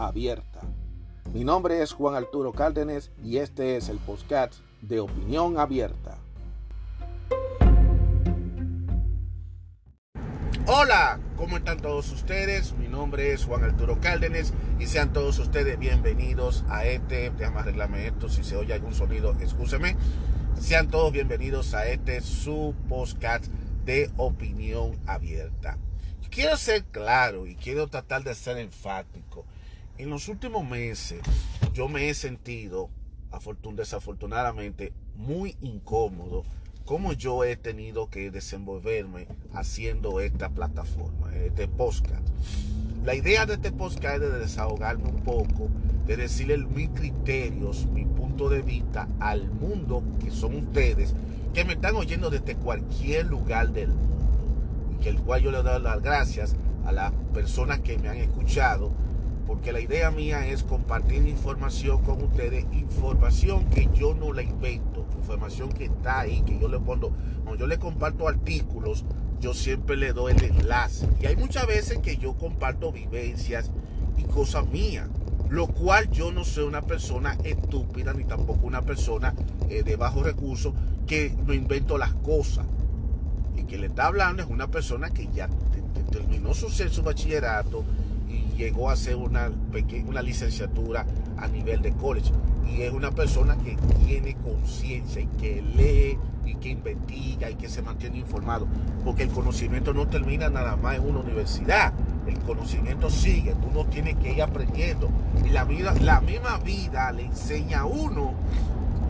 [0.00, 0.60] abierta.
[1.32, 6.18] Mi nombre es Juan Arturo Cárdenas y este es el podcast de Opinión Abierta.
[10.66, 12.72] Hola, ¿cómo están todos ustedes?
[12.74, 18.06] Mi nombre es Juan Arturo Cárdenas y sean todos ustedes bienvenidos a este, déjame arreglarme
[18.06, 19.96] esto, si se oye algún sonido, escúcheme.
[20.58, 23.46] Sean todos bienvenidos a este su podcast
[23.84, 25.78] de opinión abierta.
[26.30, 29.44] Quiero ser claro y quiero tratar de ser enfático
[30.02, 31.20] en los últimos meses
[31.74, 32.88] yo me he sentido,
[33.74, 36.42] desafortunadamente, muy incómodo
[36.86, 42.26] como yo he tenido que desenvolverme haciendo esta plataforma, este podcast.
[43.04, 45.68] La idea de este podcast es de desahogarme un poco,
[46.06, 51.14] de decirle mis criterios, mi punto de vista al mundo que son ustedes,
[51.52, 54.26] que me están oyendo desde cualquier lugar del mundo.
[54.94, 58.16] Y que el cual yo le doy las gracias a las personas que me han
[58.16, 58.90] escuchado
[59.50, 65.04] porque la idea mía es compartir información con ustedes, información que yo no la invento,
[65.18, 67.10] información que está ahí, que yo le pongo,
[67.42, 69.04] cuando yo le comparto artículos,
[69.40, 71.08] yo siempre le doy el enlace.
[71.20, 73.72] Y hay muchas veces que yo comparto vivencias
[74.16, 75.08] y cosas mías,
[75.48, 79.34] lo cual yo no soy una persona estúpida ni tampoco una persona
[79.68, 80.74] eh, de bajos recursos
[81.08, 82.66] que no invento las cosas.
[83.56, 85.48] Y que le está hablando es una persona que ya
[86.12, 87.82] terminó su, su bachillerato,
[88.60, 89.50] llegó a hacer una,
[90.06, 91.06] una licenciatura
[91.38, 92.30] a nivel de college.
[92.70, 97.68] Y es una persona que tiene conciencia y que lee y que investiga y que
[97.68, 98.68] se mantiene informado.
[99.04, 101.92] Porque el conocimiento no termina nada más en una universidad.
[102.26, 105.08] El conocimiento sigue, uno tiene que ir aprendiendo.
[105.44, 108.34] Y la, vida, la misma vida le enseña a uno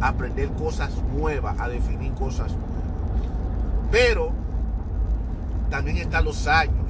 [0.00, 2.70] a aprender cosas nuevas, a definir cosas nuevas.
[3.90, 4.30] Pero
[5.68, 6.89] también están los años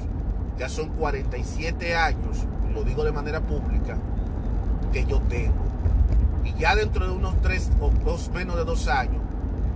[0.61, 3.97] ya son 47 años, lo digo de manera pública,
[4.93, 5.55] que yo tengo.
[6.45, 9.23] Y ya dentro de unos tres o dos, menos de dos años,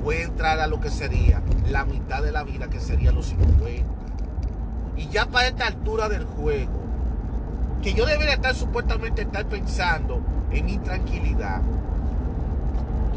[0.03, 1.41] voy a entrar a lo que sería
[1.71, 3.51] la mitad de la vida, que sería los 50.
[4.95, 6.83] Y ya para esta altura del juego,
[7.81, 11.63] que yo debería estar supuestamente estar pensando en mi tranquilidad,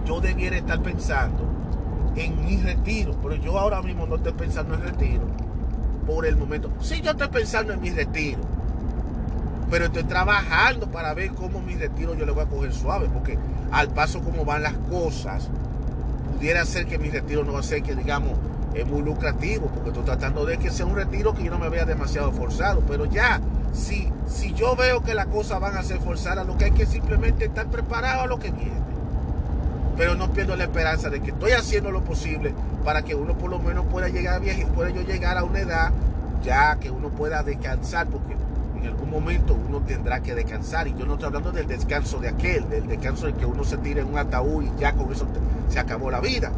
[0.07, 1.45] yo debiera estar pensando
[2.17, 5.48] en mi retiro, pero yo ahora mismo no estoy pensando en retiro
[6.09, 6.71] por el momento.
[6.81, 8.41] Sí, yo estoy pensando en mi retiro.
[9.71, 13.09] Pero estoy trabajando para ver cómo mi retiro yo le voy a coger suave.
[13.13, 13.39] Porque
[13.71, 15.51] al paso como van las cosas,
[16.33, 18.33] pudiera ser que mi retiro no va a ser que digamos
[18.75, 19.67] es muy lucrativo.
[19.67, 22.83] Porque estoy tratando de que sea un retiro que yo no me vea demasiado forzado.
[22.89, 23.43] Pero ya,
[23.75, 26.87] si, si yo veo que las cosas van a ser forzadas, lo que hay que
[26.87, 28.88] simplemente estar preparado a lo que viene
[29.99, 32.55] pero no pierdo la esperanza de que estoy haciendo lo posible
[32.85, 35.59] para que uno por lo menos pueda llegar a viajar, pueda yo llegar a una
[35.59, 35.93] edad
[36.43, 38.35] ya que uno pueda descansar, porque
[38.81, 40.87] en algún momento uno tendrá que descansar.
[40.87, 43.77] Y yo no estoy hablando del descanso de aquel, del descanso de que uno se
[43.79, 45.27] tire en un ataúd y ya con eso
[45.69, 46.53] se acabó la vida.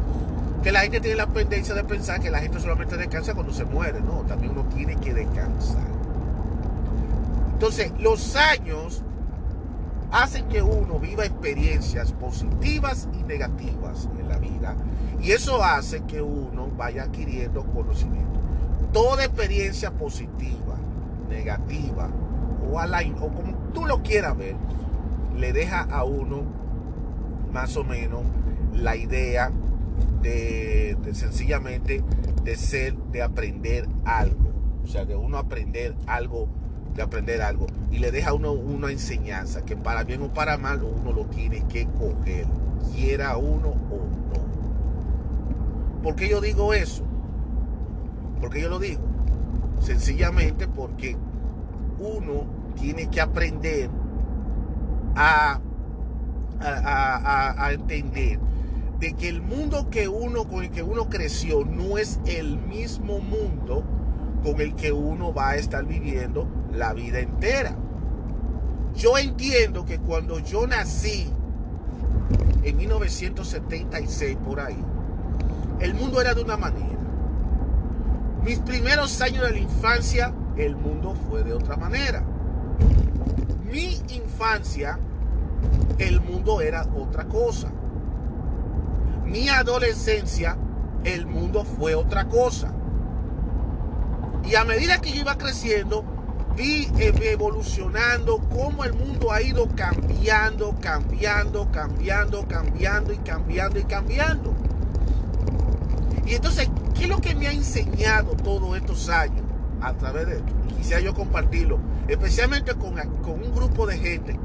[0.61, 3.65] Que la gente tiene la pendencia de pensar que la gente solamente descansa cuando se
[3.65, 3.99] muere.
[4.01, 5.81] No, también uno tiene que descansar.
[7.53, 9.01] Entonces, los años
[10.11, 14.75] hacen que uno viva experiencias positivas y negativas en la vida.
[15.21, 18.39] Y eso hace que uno vaya adquiriendo conocimiento.
[18.91, 20.77] Toda experiencia positiva,
[21.29, 22.09] negativa
[22.69, 24.55] o, o como tú lo quieras ver,
[25.37, 26.43] le deja a uno
[27.51, 28.21] más o menos
[28.73, 29.51] la idea
[30.21, 32.03] de, de sencillamente
[32.43, 34.51] de ser, de aprender algo.
[34.83, 36.47] O sea, de uno aprender algo
[36.95, 40.83] de aprender algo y le deja uno una enseñanza que para bien o para mal
[40.83, 42.45] uno lo tiene que coger,
[42.93, 43.97] quiera uno o
[44.33, 44.41] no.
[46.03, 47.05] ¿Por qué yo digo eso?
[48.41, 49.01] porque yo lo digo?
[49.79, 51.15] Sencillamente porque
[51.99, 52.45] uno
[52.75, 53.89] tiene que aprender
[55.15, 55.59] a,
[56.59, 58.39] a, a entender
[58.99, 63.19] de que el mundo que uno con el que uno creció no es el mismo
[63.19, 63.83] mundo
[64.43, 67.75] con el que uno va a estar viviendo la vida entera.
[68.95, 71.31] Yo entiendo que cuando yo nací
[72.63, 74.77] en 1976 por ahí,
[75.79, 76.87] el mundo era de una manera.
[78.43, 82.23] Mis primeros años de la infancia, el mundo fue de otra manera.
[83.71, 84.99] Mi infancia
[85.97, 87.71] el mundo era otra cosa.
[89.25, 90.57] Mi adolescencia,
[91.03, 92.73] el mundo fue otra cosa.
[94.43, 96.03] Y a medida que yo iba creciendo,
[96.55, 104.53] vi evolucionando cómo el mundo ha ido cambiando, cambiando, cambiando, cambiando y cambiando y cambiando.
[106.25, 109.43] Y entonces, ¿qué es lo que me ha enseñado todos estos años
[109.81, 110.53] a través de esto?
[110.77, 114.39] Quisiera yo compartirlo, especialmente con, con un grupo de gente,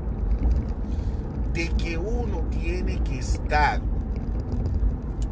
[1.53, 3.81] de que uno tiene que estar,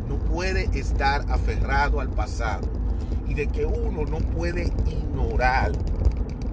[0.08, 2.68] no puede estar aferrado al pasado
[3.26, 5.72] y de que uno no puede ignorar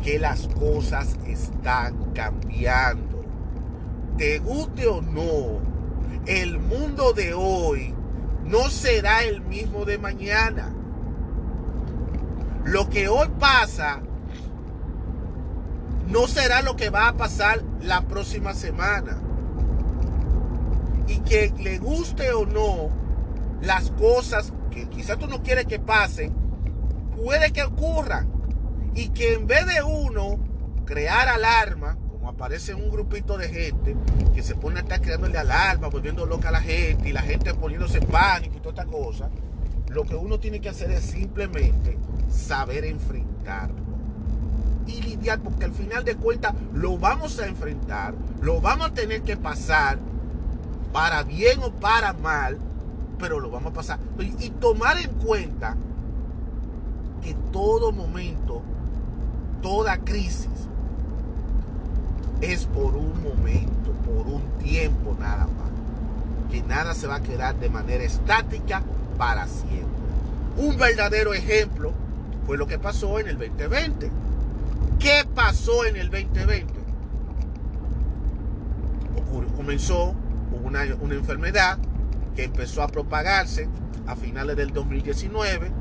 [0.02, 3.24] que las cosas están cambiando.
[4.18, 5.60] Te guste o no,
[6.26, 7.94] el mundo de hoy
[8.46, 10.74] no será el mismo de mañana.
[12.66, 14.02] Lo que hoy pasa
[16.08, 19.18] no será lo que va a pasar la próxima semana.
[21.08, 22.90] Y que le guste o no,
[23.62, 26.34] las cosas que quizás tú no quieres que pasen,
[27.16, 28.41] puede que ocurran.
[28.96, 30.38] Y que en vez de uno
[30.86, 33.96] crear alarma, como aparece un grupito de gente
[34.34, 37.54] que se pone a estar creándole alarma, volviendo loca a la gente y la gente
[37.54, 39.30] poniéndose en pánico y toda esta cosa,
[39.90, 41.98] lo que uno tiene que hacer es simplemente
[42.30, 43.92] saber enfrentarlo
[44.88, 49.22] y lidiar, porque al final de cuentas lo vamos a enfrentar, lo vamos a tener
[49.22, 50.00] que pasar,
[50.92, 52.58] para bien o para mal,
[53.18, 54.00] pero lo vamos a pasar.
[54.40, 55.78] Y, tomar en cuenta
[57.22, 58.62] que todo momento
[59.62, 60.50] toda crisis
[62.42, 66.52] es por un momento, por un tiempo nada más.
[66.52, 68.84] Que nada se va a quedar de manera estática
[69.18, 69.88] para siempre.
[70.58, 71.94] Un verdadero ejemplo
[72.46, 74.12] fue lo que pasó en el 2020.
[75.00, 76.82] ¿Qué pasó en el 2020?
[79.56, 80.16] comenzó
[80.64, 81.78] una, una enfermedad
[82.36, 83.70] que empezó a propagarse
[84.08, 85.72] a finales del 2019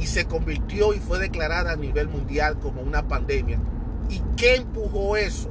[0.00, 3.58] y se convirtió y fue declarada a nivel mundial como una pandemia.
[4.08, 5.50] ¿Y qué empujó eso?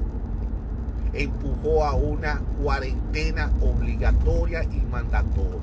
[1.14, 5.62] Empujó a una cuarentena obligatoria y mandatoria.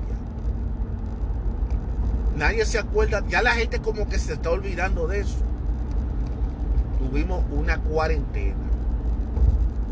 [2.37, 5.37] Nadie se acuerda, ya la gente como que se está olvidando de eso.
[6.99, 8.55] Tuvimos una cuarentena.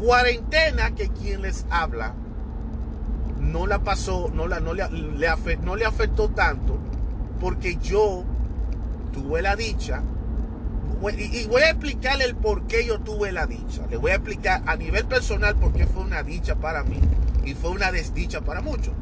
[0.02, 2.14] Cuarentena que quien les habla
[3.40, 4.86] no la pasó, no, la, no, le,
[5.64, 6.78] no le afectó tanto,
[7.40, 8.24] porque yo
[9.14, 10.04] tuve la dicha.
[11.18, 13.86] Y voy a explicarle el por qué yo tuve la dicha.
[13.90, 17.00] Le voy a explicar a nivel personal por qué fue una dicha para mí
[17.46, 18.94] y fue una desdicha para muchos.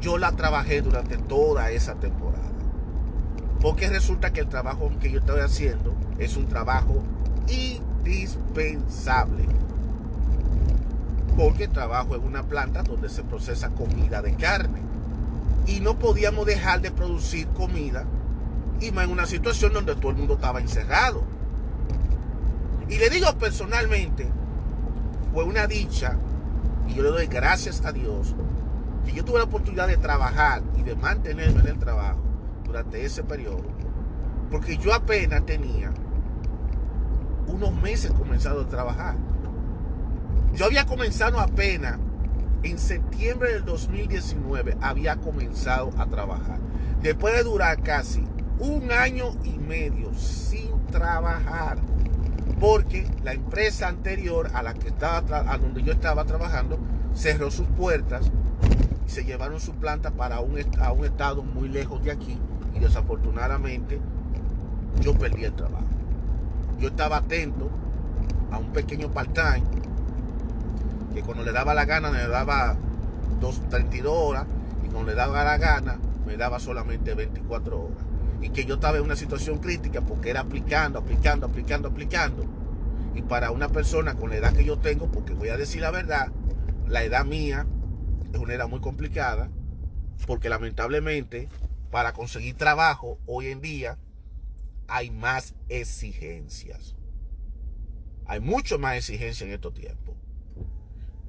[0.00, 2.42] Yo la trabajé durante toda esa temporada.
[3.60, 7.02] Porque resulta que el trabajo que yo estoy haciendo es un trabajo
[7.48, 9.46] indispensable.
[11.36, 14.80] Porque trabajo en una planta donde se procesa comida de carne.
[15.66, 18.04] Y no podíamos dejar de producir comida
[18.82, 21.22] y en una situación donde todo el mundo estaba encerrado.
[22.88, 24.26] Y le digo personalmente,
[25.32, 26.16] fue una dicha,
[26.88, 28.34] y yo le doy gracias a Dios,
[29.04, 32.18] que yo tuve la oportunidad de trabajar y de mantenerme en el trabajo
[32.64, 33.64] durante ese periodo,
[34.50, 35.92] porque yo apenas tenía
[37.46, 39.14] unos meses comenzado a trabajar.
[40.54, 41.98] Yo había comenzado apenas
[42.64, 46.58] en septiembre del 2019, había comenzado a trabajar.
[47.00, 48.24] Después de durar casi
[48.62, 51.78] un año y medio sin trabajar
[52.60, 56.78] porque la empresa anterior a la que estaba a donde yo estaba trabajando
[57.12, 58.30] cerró sus puertas
[59.04, 62.38] y se llevaron su planta para un, a un estado muy lejos de aquí
[62.72, 63.98] y desafortunadamente
[65.00, 65.86] yo perdí el trabajo.
[66.78, 67.68] Yo estaba atento
[68.52, 69.64] a un pequeño part-time
[71.12, 72.76] que cuando le daba la gana me daba
[73.70, 74.46] 32 horas
[74.84, 78.11] y cuando le daba la gana me daba solamente 24 horas
[78.42, 82.44] y que yo estaba en una situación crítica porque era aplicando, aplicando, aplicando, aplicando.
[83.14, 85.92] Y para una persona con la edad que yo tengo, porque voy a decir la
[85.92, 86.32] verdad,
[86.88, 87.66] la edad mía
[88.32, 89.48] es una edad muy complicada,
[90.26, 91.48] porque lamentablemente
[91.90, 93.98] para conseguir trabajo hoy en día
[94.88, 96.96] hay más exigencias.
[98.26, 100.16] Hay mucho más exigencia en estos tiempos.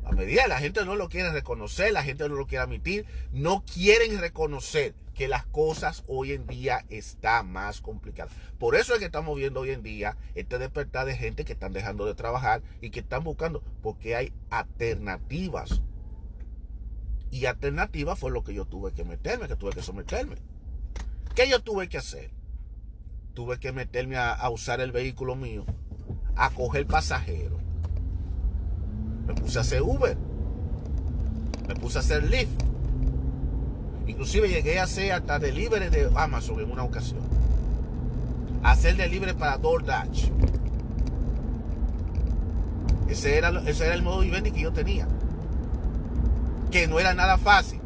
[0.04, 3.06] A medida que la gente no lo quiere reconocer, la gente no lo quiere admitir,
[3.32, 8.34] no quieren reconocer que las cosas hoy en día están más complicadas.
[8.58, 11.74] Por eso es que estamos viendo hoy en día este despertar de gente que están
[11.74, 15.82] dejando de trabajar y que están buscando, porque hay alternativas.
[17.30, 20.36] Y alternativas fue lo que yo tuve que meterme, que tuve que someterme.
[21.36, 22.32] ¿Qué yo tuve que hacer?
[23.34, 25.66] Tuve que meterme a, a usar el vehículo mío,
[26.36, 27.60] a coger pasajeros
[29.28, 30.16] Me puse a hacer Uber.
[31.68, 32.73] Me puse a hacer Lyft.
[34.08, 37.22] Inclusive llegué a hacer hasta delivery de Amazon en una ocasión.
[38.64, 40.30] hacer delivery para DoorDash.
[43.10, 45.08] Ese era, ese era el modo vivendi que yo tenía.
[46.72, 47.82] Que no era nada fácil.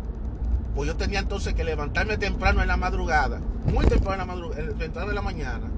[0.76, 3.40] Pues yo tenía entonces que levantarme temprano en la madrugada.
[3.66, 5.77] Muy temprano en la madrugada, temprano en la mañana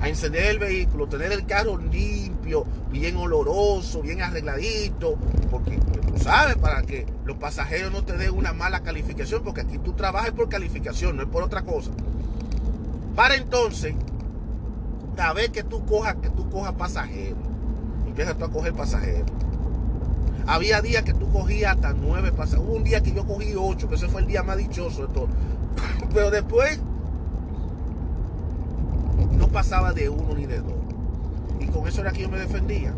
[0.00, 5.16] a encender el vehículo, tener el carro limpio, bien oloroso, bien arregladito,
[5.50, 9.78] porque tú sabes, para que los pasajeros no te den una mala calificación, porque aquí
[9.78, 11.90] tú trabajas por calificación, no es por otra cosa.
[13.14, 13.94] Para entonces,
[15.16, 17.38] a ver que tú cojas, que tú cojas pasajeros,
[18.06, 19.30] empiezas tú a coger pasajeros.
[20.46, 22.68] Había días que tú cogías hasta nueve pasajeros.
[22.68, 25.12] Hubo un día que yo cogí ocho, que ese fue el día más dichoso de
[25.12, 25.28] todo.
[26.14, 26.80] Pero después
[29.16, 30.74] no pasaba de uno ni de dos.
[31.60, 32.92] Y con eso era que yo me defendía.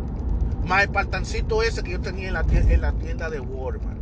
[0.66, 3.98] Más el partancito ese que yo tenía en la, tienda, de Walmart.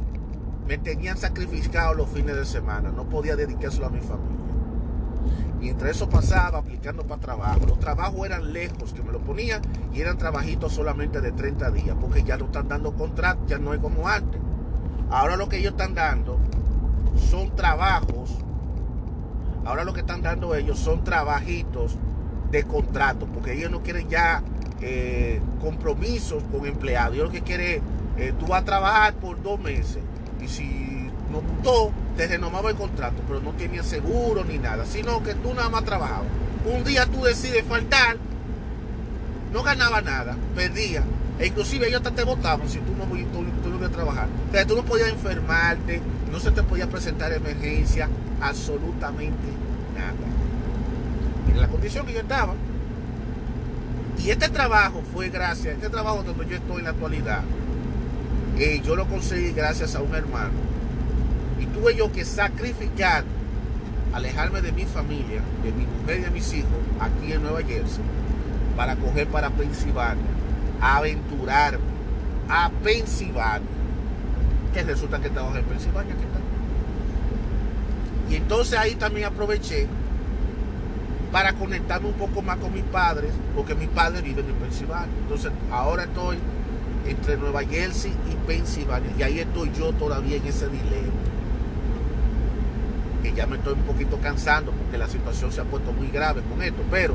[0.66, 2.90] Me tenían sacrificado los fines de semana.
[2.90, 4.36] No podía dedicárselo a mi familia.
[5.60, 7.66] Y entre eso pasaba aplicando para trabajo.
[7.66, 11.96] Los trabajos eran lejos, que me lo ponían y eran trabajitos solamente de 30 días,
[12.00, 14.40] porque ya no están dando contrato, ya no es como antes.
[15.10, 16.38] Ahora lo que ellos están dando
[17.30, 18.36] son trabajos.
[19.66, 21.96] Ahora lo que están dando ellos son trabajitos
[22.50, 24.42] de contrato, porque ellos no quieren ya
[24.80, 27.14] eh, compromisos con empleados.
[27.14, 27.82] Ellos lo que quieren,
[28.16, 29.98] eh, tú vas a trabajar por dos meses
[30.40, 35.22] y si no gustó, te renovaba el contrato, pero no tenía seguro ni nada, sino
[35.22, 36.28] que tú nada más trabajabas.
[36.64, 38.16] Un día tú decides faltar,
[39.52, 41.02] no ganaba nada, perdía.
[41.38, 44.28] E inclusive ellos hasta te votaban si tú no, tú, trabajar.
[44.66, 48.08] Tú no podías enfermarte, no se te podía presentar emergencia,
[48.40, 49.48] absolutamente
[49.94, 50.14] nada
[51.50, 52.54] en la condición que yo estaba.
[54.18, 57.42] Y este trabajo fue gracias, este trabajo donde yo estoy en la actualidad,
[58.58, 60.54] eh, yo lo conseguí gracias a un hermano.
[61.60, 63.24] Y tuve yo que sacrificar,
[64.12, 68.02] alejarme de mi familia, de mi mujer y de mis hijos, aquí en Nueva Jersey,
[68.76, 70.24] para coger para Pensilvania,
[70.80, 71.84] a aventurarme
[72.48, 73.68] a Pensilvania.
[74.72, 76.45] Que resulta que estamos en Pensilvania, ¿qué tal?
[78.30, 79.86] Y entonces ahí también aproveché
[81.32, 85.14] para conectarme un poco más con mis padres, porque mis padres viven en Pensilvania.
[85.22, 86.38] Entonces, ahora estoy
[87.06, 91.12] entre Nueva Jersey y Pensilvania, y ahí estoy yo todavía en ese dilema.
[93.22, 96.42] Que ya me estoy un poquito cansando porque la situación se ha puesto muy grave
[96.42, 97.14] con esto, pero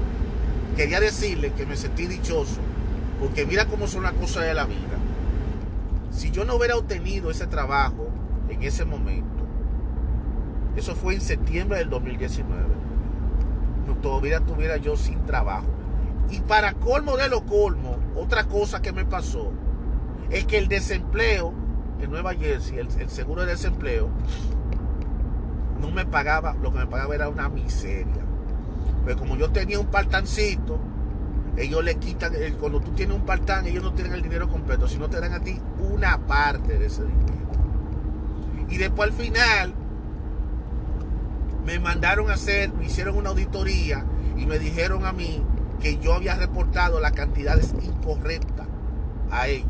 [0.75, 2.59] quería decirle que me sentí dichoso,
[3.19, 4.77] porque mira cómo son las cosas de la vida.
[6.11, 8.09] Si yo no hubiera obtenido ese trabajo
[8.49, 9.30] en ese momento,
[10.75, 12.81] eso fue en septiembre del 2019
[14.01, 15.67] todavía estuviera yo sin trabajo.
[16.29, 19.51] Y para colmo de lo colmo, otra cosa que me pasó
[20.29, 21.53] es que el desempleo
[22.01, 24.09] en Nueva Jersey, el, seguro de desempleo,
[25.79, 28.23] no me pagaba, lo que me pagaba era una miseria.
[29.05, 30.79] Pero como yo tenía un partancito,
[31.57, 35.09] ellos le quitan, cuando tú tienes un partán, ellos no tienen el dinero completo, sino
[35.09, 37.41] te dan a ti una parte de ese dinero.
[38.69, 39.73] Y después al final,
[41.65, 44.05] me mandaron a hacer, me hicieron una auditoría
[44.37, 45.43] y me dijeron a mí
[45.81, 48.67] que yo había reportado las cantidades incorrectas
[49.31, 49.69] a ellos.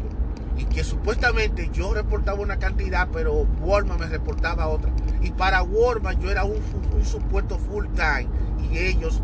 [0.57, 4.91] Y que supuestamente yo reportaba una cantidad, pero Walmart me reportaba otra.
[5.21, 6.61] Y para Walmart yo era un,
[7.03, 8.27] supuesto full time.
[8.69, 9.21] Y ellos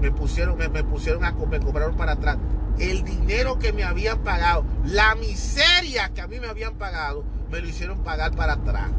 [0.00, 2.38] me pusieron, me, me pusieron a me cobraron para atrás.
[2.78, 7.60] El dinero que me habían pagado, la miseria que a mí me habían pagado, me
[7.60, 8.90] lo hicieron pagar para atrás.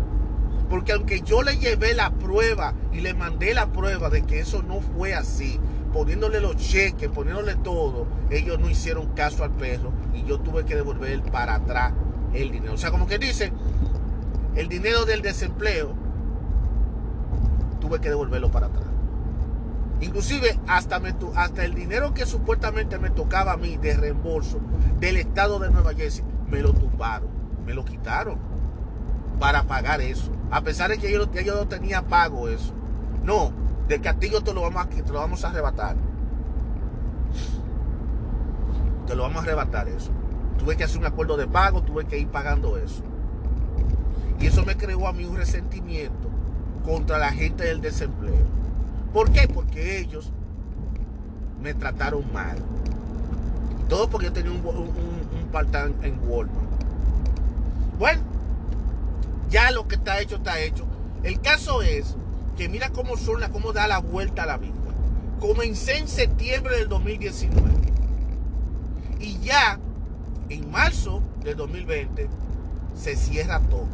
[0.70, 4.64] Porque aunque yo le llevé la prueba y le mandé la prueba de que eso
[4.64, 5.60] no fue así,
[5.94, 10.76] poniéndole los cheques, poniéndole todo, ellos no hicieron caso al perro y yo tuve que
[10.76, 11.94] devolver para atrás
[12.34, 12.74] el dinero.
[12.74, 13.54] O sea, como que dice,
[14.56, 15.94] el dinero del desempleo,
[17.80, 18.86] tuve que devolverlo para atrás.
[20.02, 21.00] Inclusive hasta,
[21.36, 24.60] hasta el dinero que supuestamente me tocaba a mí de reembolso
[25.00, 27.30] del estado de Nueva Jersey, me lo tumbaron,
[27.66, 28.55] me lo quitaron
[29.40, 30.32] para pagar eso.
[30.52, 32.74] A pesar de que yo, no tenía pago eso.
[33.24, 33.52] No,
[33.88, 35.96] del castigo te lo vamos a, te lo vamos a arrebatar.
[39.08, 40.12] Te lo vamos a arrebatar eso.
[40.58, 43.04] Tuve que hacer un acuerdo de pago, tuve que ir pagando eso.
[44.40, 46.30] Y eso me creó a mí un resentimiento
[46.84, 48.46] contra la gente del desempleo.
[49.14, 49.48] ¿Por qué?
[49.48, 50.32] Porque ellos
[51.62, 52.58] me trataron mal.
[53.90, 56.66] todo porque yo tenía un, un, un, en Walmart.
[57.98, 58.22] Bueno,
[59.50, 60.86] ya lo que está hecho, está hecho.
[61.24, 62.16] El caso es
[62.58, 64.74] que mira cómo son las, cómo da la vuelta a la vida.
[65.40, 67.72] Comencé en septiembre del 2019.
[69.20, 69.80] Y ya
[70.50, 72.30] en marzo de 2020
[72.96, 73.88] se cierra todo.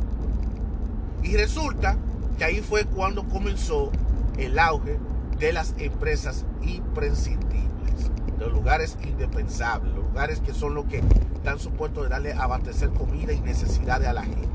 [1.23, 1.97] Y resulta
[2.37, 3.91] que ahí fue cuando comenzó
[4.37, 4.99] el auge
[5.39, 11.03] de las empresas imprescindibles, los lugares indispensables, los lugares que son los que
[11.35, 14.50] están supuestos de darle abastecer comida y necesidades a la gente.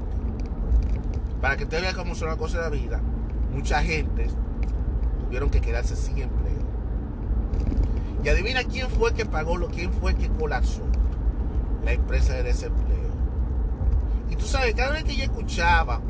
[1.46, 3.00] Para que te veas cómo son las cosas de la vida,
[3.52, 4.26] mucha gente
[5.20, 6.66] tuvieron que quedarse sin empleo.
[8.24, 10.82] Y adivina quién fue que pagó lo, quién fue que colapsó.
[11.84, 13.12] La empresa de desempleo.
[14.28, 16.00] Y tú sabes, cada vez que yo escuchaba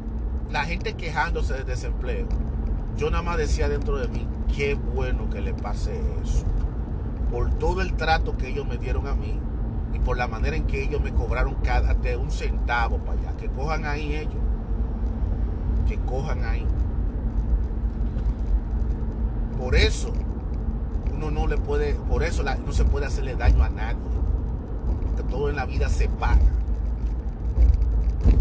[0.50, 2.26] la gente quejándose de desempleo,
[2.97, 4.26] yo nada más decía dentro de mí,
[4.57, 6.47] qué bueno que le pase eso.
[7.31, 9.38] Por todo el trato que ellos me dieron a mí
[9.93, 13.37] y por la manera en que ellos me cobraron cada de un centavo para allá.
[13.37, 14.46] Que cojan ahí ellos.
[15.87, 16.66] Que cojan ahí.
[19.59, 20.12] Por eso
[21.14, 23.99] uno no le puede, por eso no se puede hacerle daño a nadie.
[25.02, 26.40] Porque todo en la vida se paga.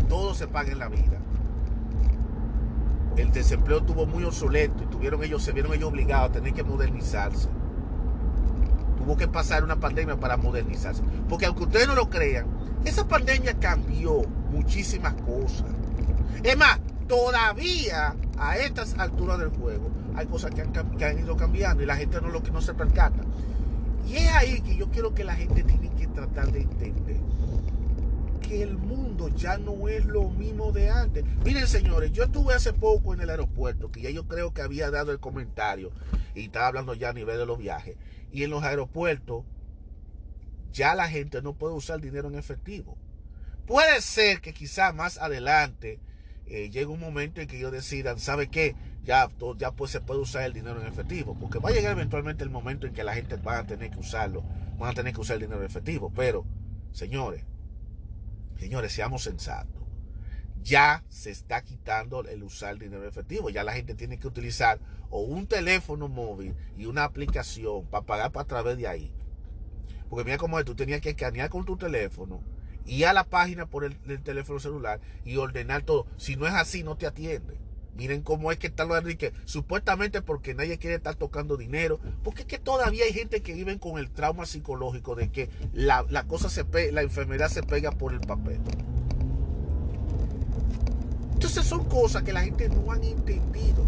[0.10, 1.20] Todo se paga en la vida
[3.18, 6.64] el desempleo estuvo muy obsoleto y tuvieron ellos, se vieron ellos obligados a tener que
[6.64, 7.48] modernizarse.
[8.98, 11.02] Tuvo que pasar una pandemia para modernizarse.
[11.30, 12.48] Porque aunque ustedes no lo crean,
[12.84, 15.66] esa pandemia cambió muchísimas cosas.
[16.44, 20.62] Es más, todavía a estas alturas del juego hay cosas que
[21.06, 23.22] han, ido cambiando y la gente no, lo, no se percata.
[24.08, 27.18] Y es ahí que yo quiero que la gente tiene que tratar de entender
[28.48, 31.26] que el mundo ya no es lo mismo de antes.
[31.44, 34.92] Miren, señores, yo estuve hace poco en el aeropuerto, que ya yo creo que había
[34.92, 35.92] dado el comentario
[36.36, 37.98] y estaba hablando ya a nivel de los viajes.
[38.32, 39.44] Y en los aeropuertos
[40.72, 42.98] ya la gente no puede usar dinero en efectivo.
[43.66, 46.00] Puede ser que quizá más adelante
[46.48, 48.76] eh, llegue un momento en que ellos decidan, ¿sabe qué?
[49.04, 52.44] Ya, ya pues se puede usar el dinero en efectivo, porque va a llegar eventualmente
[52.44, 54.44] el momento en que la gente va a tener que usarlo,
[54.78, 56.12] van a tener que usar el dinero en efectivo.
[56.16, 56.46] Pero,
[56.92, 57.44] señores,
[58.60, 59.84] Señores, seamos sensatos.
[60.64, 63.50] Ya se está quitando el usar dinero efectivo.
[63.50, 64.80] Ya la gente tiene que utilizar
[65.10, 69.14] o un teléfono móvil y una aplicación para pagar para a través de ahí.
[70.10, 72.42] Porque mira cómo es, tú tenías que escanear con tu teléfono,
[72.86, 76.06] ir a la página por el, el teléfono celular y ordenar todo.
[76.18, 77.58] Si no es así, no te atiende.
[77.96, 82.00] Miren cómo es que está lo de que supuestamente porque nadie quiere estar tocando dinero,
[82.24, 86.04] porque es que todavía hay gente que vive con el trauma psicológico de que la,
[86.28, 88.60] cosa se la enfermedad se pega por el papel.
[91.34, 93.86] Entonces son cosas que la gente no han entendido.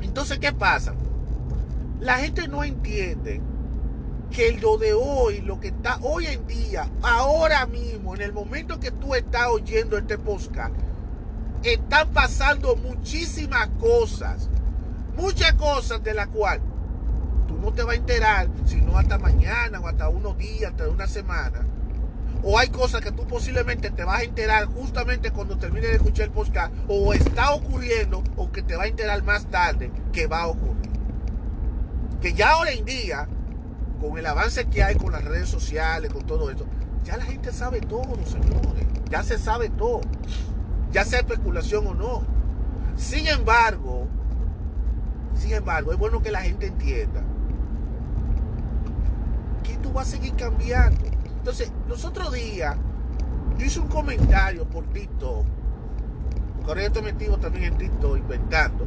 [0.00, 0.94] Entonces, ¿qué pasa?
[2.00, 3.40] La gente no entiende
[4.30, 8.80] que lo de hoy, lo que está hoy en día, ahora mismo, en el momento
[8.80, 10.74] que tú estás oyendo este podcast,
[11.62, 14.48] están pasando muchísimas cosas.
[15.16, 16.62] Muchas cosas de las cuales
[17.48, 21.06] tú no te vas a enterar, sino hasta mañana o hasta unos días, hasta una
[21.06, 21.66] semana.
[22.42, 26.26] O hay cosas que tú posiblemente te vas a enterar justamente cuando termines de escuchar
[26.26, 26.72] el podcast.
[26.86, 30.90] O está ocurriendo o que te va a enterar más tarde que va a ocurrir.
[32.20, 33.28] Que ya ahora en día,
[34.08, 36.66] con el avance que hay con las redes sociales, con todo esto,
[37.04, 38.86] ya la gente sabe todo, señores.
[39.10, 40.00] Ya se sabe todo
[40.96, 42.22] ya sea especulación o no.
[42.96, 44.06] Sin embargo,
[45.34, 47.22] sin embargo, es bueno que la gente entienda
[49.62, 51.04] que tú vas a seguir cambiando.
[51.38, 52.76] Entonces, los otros días,
[53.58, 55.44] yo hice un comentario por TikTok,
[56.64, 58.86] con esto metido también en TikTok, inventando,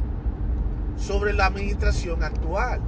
[0.96, 2.80] sobre la administración actual.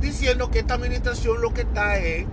[0.00, 2.26] Diciendo que esta administración lo que está es,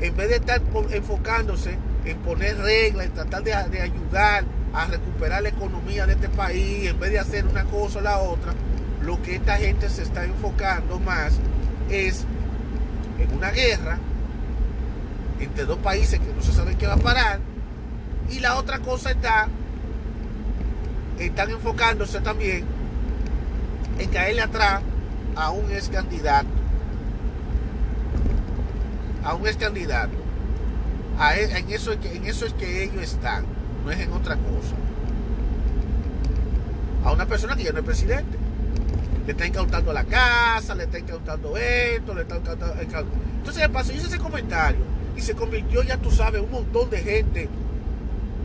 [0.00, 5.48] en vez de estar enfocándose en poner reglas, en tratar de, ayudar a recuperar la
[5.48, 8.52] economía de este país, en vez de hacer una cosa o la otra,
[9.02, 11.38] lo que esta gente se está enfocando más
[11.90, 12.24] es
[13.18, 13.98] en una guerra
[15.40, 17.40] entre dos países que no se sabe qué va a parar,
[18.30, 19.48] y la otra cosa está,
[21.18, 22.64] están enfocándose también
[23.98, 24.82] en caerle atrás
[25.36, 26.48] a un ex candidato,
[29.22, 30.12] a un ex candidato.
[31.18, 33.44] E, en, eso es que, en eso es que ellos están,
[33.84, 34.74] no es en otra cosa.
[37.04, 38.38] A una persona que ya no es presidente.
[39.26, 42.80] Le está incautando la casa, le está incautando esto, le está incautando...
[42.80, 43.92] Entonces, ¿qué pasó?
[43.92, 44.80] Yo hice ese comentario
[45.16, 47.48] y se convirtió, ya tú sabes, un montón de gente.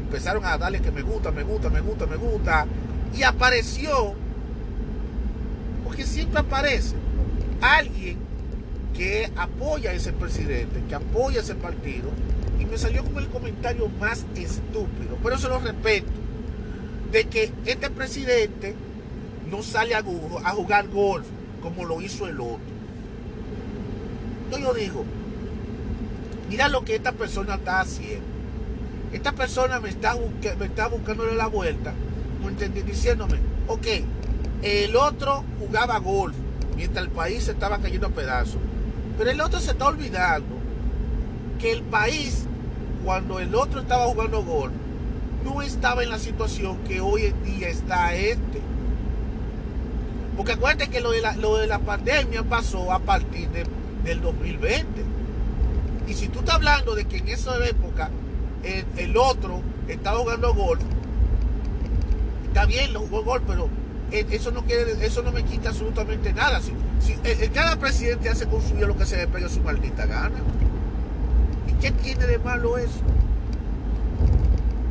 [0.02, 2.66] Empezaron a darle que me gusta, me gusta, me gusta, me gusta.
[3.16, 4.16] Y apareció,
[5.92, 6.96] porque siempre aparece,
[7.60, 8.16] alguien
[8.96, 12.10] que apoya a ese presidente, que apoya a ese partido,
[12.62, 16.08] y me salió con el comentario más estúpido, pero se lo respeto,
[17.12, 18.74] de que este presidente
[19.50, 21.28] no sale a, jugar golf
[21.62, 22.62] como lo hizo el otro.
[24.46, 25.06] Entonces yo digo,
[26.50, 28.26] Mira lo que esta persona está haciendo.
[29.12, 30.16] Esta persona me está,
[30.58, 31.94] me está buscándole la vuelta,
[32.86, 33.88] diciéndome, ok,
[34.62, 36.36] el otro jugaba golf
[36.76, 38.58] mientras el país se estaba cayendo a pedazos.
[39.18, 40.56] Pero el otro se está olvidando
[41.60, 42.46] que el país,
[43.04, 44.74] cuando el otro estaba jugando golf,
[45.44, 48.62] no estaba en la situación que hoy en día está este.
[50.38, 53.50] Porque acuérdate que lo de la, lo de la pandemia pasó a partir
[54.04, 54.86] del 2020.
[56.08, 58.10] Y si tú estás hablando de que en esa época
[58.64, 60.82] el, otro estaba jugando golf,
[62.48, 63.70] está bien, lo jugó golf, pero
[64.12, 66.60] eso no quiere, eso no me quita absolutamente nada.
[66.62, 66.76] Si,
[67.54, 70.36] cada presidente hace con su lo que se le pega su maldita gana.
[71.68, 73.00] ¿Y qué tiene de malo eso?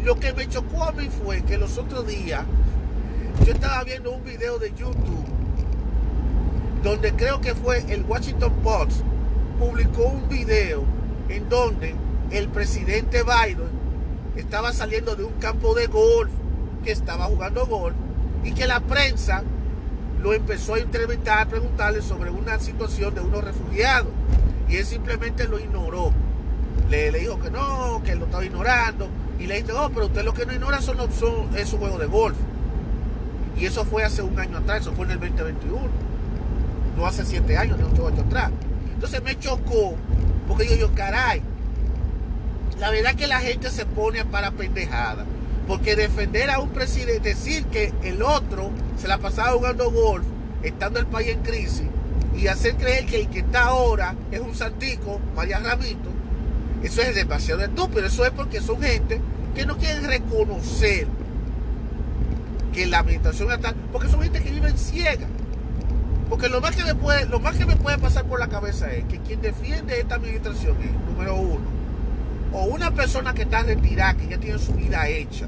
[0.04, 2.44] Lo que me chocó a mí fue que los otros días
[3.44, 5.24] yo estaba viendo un video de YouTube
[6.82, 9.02] donde creo que fue el Washington Post
[9.58, 10.82] publicó un video
[11.28, 11.94] en donde
[12.30, 13.68] el presidente Biden
[14.36, 16.30] estaba saliendo de un campo de golf
[16.82, 17.94] que estaba jugando golf
[18.44, 19.42] y que la prensa
[20.22, 24.12] lo empezó a entrevistar, a preguntarle sobre una situación de unos refugiados
[24.68, 26.12] y él simplemente lo ignoró.
[26.88, 30.24] Le, dijo que no, que él lo estaba ignorando y le dijo, oh, pero usted
[30.24, 32.36] lo que no ignora son, son, es su juego de golf.
[33.56, 35.80] Y eso fue hace un año atrás, eso fue en el 2021.
[36.96, 38.50] No hace siete años, ni ocho años atrás.
[38.94, 39.94] Entonces me chocó,
[40.48, 41.42] porque digo yo, caray,
[42.78, 45.24] la verdad que la gente se pone para pendejada.
[45.70, 50.26] Porque defender a un presidente, decir que el otro se la pasaba jugando golf,
[50.64, 51.84] estando el país en crisis,
[52.36, 56.10] y hacer creer que el que está ahora es un santico, María Ramito,
[56.82, 58.04] eso es demasiado estúpido.
[58.04, 59.20] Eso es porque son gente
[59.54, 61.06] que no quieren reconocer
[62.72, 65.28] que la administración está, porque son gente que viven ciega.
[66.28, 68.92] Porque lo más que me puede, lo más que me puede pasar por la cabeza
[68.92, 71.64] es que quien defiende esta administración es, número uno,
[72.52, 75.46] o una persona que está retirada, que ya tiene su vida hecha,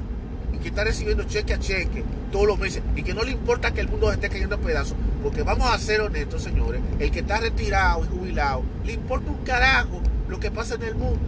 [0.63, 3.81] que está recibiendo cheque a cheque todos los meses, y que no le importa que
[3.81, 7.39] el mundo esté cayendo a pedazos, porque vamos a ser honestos, señores, el que está
[7.39, 11.19] retirado y jubilado, le importa un carajo lo que pasa en el mundo.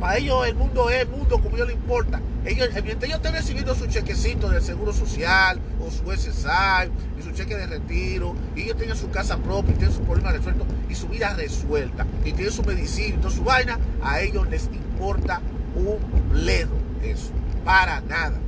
[0.00, 2.20] Para ellos el mundo es el mundo como ellos les importa.
[2.44, 7.32] Ellos, mientras ellos estén recibiendo su chequecito del Seguro Social o su SSI y su
[7.32, 11.08] cheque de retiro, ellos tengan su casa propia y tienen sus problemas resueltos y su
[11.08, 15.40] vida resuelta y tienen su medicina y toda su vaina, a ellos les importa
[15.74, 15.98] un
[16.30, 17.30] bledo eso.
[17.64, 18.38] Para nada.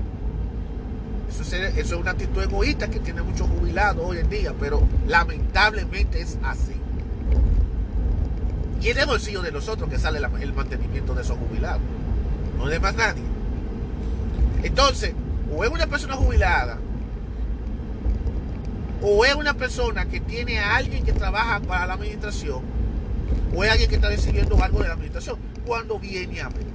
[1.41, 6.21] Eso es, es una actitud egoísta que tiene muchos jubilados hoy en día, pero lamentablemente
[6.21, 6.75] es así.
[8.81, 11.81] Y en el bolsillo de nosotros que sale el mantenimiento de esos jubilados.
[12.57, 13.23] No de más nadie.
[14.63, 15.13] Entonces,
[15.55, 16.79] o es una persona jubilada,
[19.01, 22.63] o es una persona que tiene a alguien que trabaja para la administración,
[23.55, 26.67] o es alguien que está decidiendo algo de la administración, cuando viene a ver.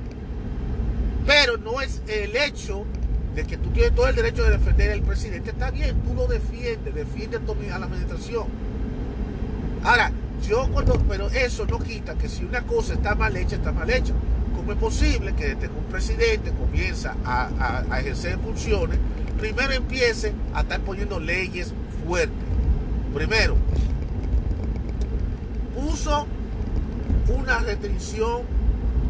[1.25, 2.85] Pero no es el hecho
[3.35, 6.27] de que tú tienes todo el derecho de defender al presidente, está bien, tú lo
[6.27, 7.41] defiendes, defiendes
[7.71, 8.45] a la administración.
[9.83, 10.11] Ahora,
[10.47, 13.89] yo cuando, pero eso no quita que si una cosa está mal hecha, está mal
[13.89, 14.13] hecha.
[14.55, 18.97] ¿Cómo es posible que desde que un presidente comienza a, ejercer funciones,
[19.39, 21.73] primero empiece a estar poniendo leyes
[22.05, 22.37] fuertes?
[23.13, 23.57] Primero,
[25.75, 26.27] puso
[27.27, 28.41] una restricción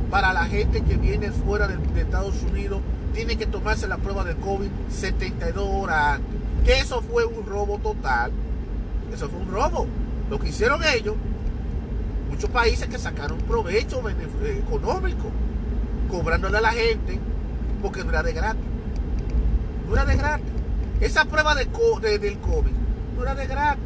[0.09, 2.81] para la gente que viene fuera de, Estados Unidos,
[3.13, 6.41] tiene que tomarse la prueba de COVID 72 horas antes.
[6.65, 8.31] Que eso fue un robo total.
[9.13, 9.87] Eso fue un robo.
[10.29, 11.15] Lo que hicieron ellos,
[12.29, 15.29] muchos países que sacaron provecho eh, económico,
[16.09, 17.19] cobrándole a la gente,
[17.81, 18.63] porque no era de gratis.
[19.87, 20.47] No era de gratis.
[21.01, 21.65] Esa prueba de,
[22.17, 22.71] del COVID
[23.15, 23.83] no era de gratis.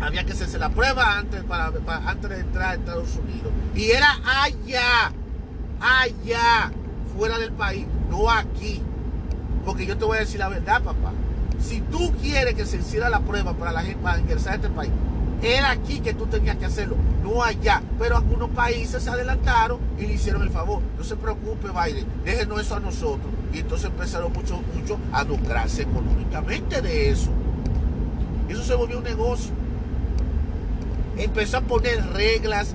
[0.00, 1.72] Había que hacerse la prueba antes, para,
[2.06, 3.52] antes de entrar a Estados Unidos.
[3.74, 5.12] Y era allá,
[5.80, 6.70] allá,
[7.16, 8.82] fuera del país, no aquí.
[9.64, 11.12] Porque yo te voy a decir la verdad, papá.
[11.60, 14.68] Si tú quieres que se hiciera la prueba para la gente para ingresar a este
[14.68, 14.92] país,
[15.42, 17.82] era aquí que tú tenías que hacerlo, no allá.
[17.98, 20.82] Pero algunos países se adelantaron y le hicieron el favor.
[20.96, 23.30] No se preocupe, Biden, déjenos eso a nosotros.
[23.52, 27.30] Y entonces empezaron mucho, mucho a lucrarse económicamente de eso.
[28.48, 29.52] Eso se volvió un negocio.
[31.16, 32.74] Empezó a poner reglas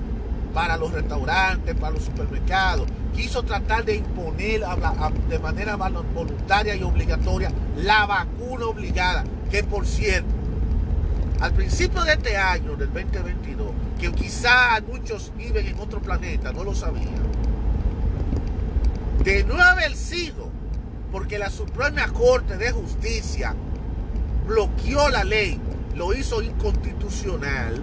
[0.54, 2.88] para los restaurantes, para los supermercados.
[3.14, 4.62] Quiso tratar de imponer
[5.28, 10.28] de manera voluntaria y obligatoria la vacuna obligada, que por cierto,
[11.40, 16.64] al principio de este año, del 2022, que quizá muchos viven en otro planeta, no
[16.64, 17.08] lo sabían,
[19.24, 20.50] de no haber sido
[21.10, 23.54] porque la Suprema Corte de Justicia
[24.46, 25.60] bloqueó la ley,
[25.94, 27.82] lo hizo inconstitucional,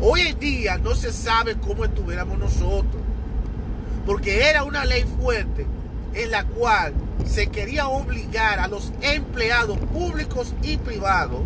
[0.00, 3.02] Hoy en día no se sabe cómo estuviéramos nosotros,
[4.04, 5.66] porque era una ley fuerte
[6.12, 6.92] en la cual
[7.24, 11.40] se quería obligar a los empleados públicos y privados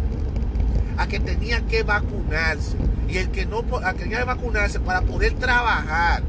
[0.96, 2.76] a que tenían que vacunarse
[3.08, 3.62] y el que no
[3.96, 6.22] tenía que vacunarse para poder trabajar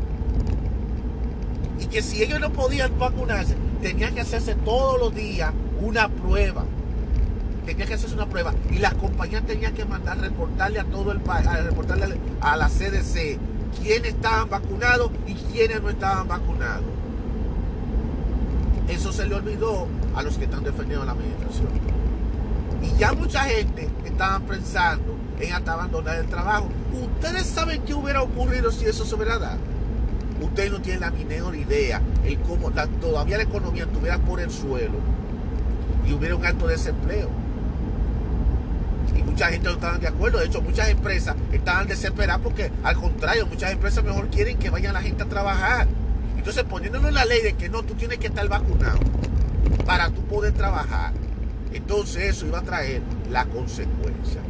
[1.80, 6.66] y que si ellos no podían vacunarse tenían que hacerse todos los días una prueba
[7.66, 11.20] tenía que hacerse una prueba y las compañías tenían que mandar reportarle a todo el
[11.20, 13.38] país, reportarle a la CDC
[13.82, 16.84] quiénes estaban vacunados y quiénes no estaban vacunados.
[18.88, 21.70] Eso se le olvidó a los que están defendiendo la administración.
[22.82, 26.70] Y ya mucha gente estaba pensando en hasta abandonar el trabajo.
[27.16, 29.60] Ustedes saben qué hubiera ocurrido si eso se hubiera dado.
[30.42, 34.98] Ustedes no tienen la menor idea el cómo todavía la economía estuviera por el suelo
[36.06, 37.30] y hubiera un alto desempleo
[39.16, 40.40] y mucha gente no estaba de acuerdo.
[40.40, 44.92] De hecho, muchas empresas estaban desesperadas porque, al contrario, muchas empresas mejor quieren que vaya
[44.94, 45.88] la gente a trabajar.
[46.38, 49.00] Entonces, poniéndonos la ley de que no, tú tienes que estar vacunado
[49.86, 51.14] para tú poder trabajar.
[51.74, 54.42] Entonces, eso iba a traer la consecuencia.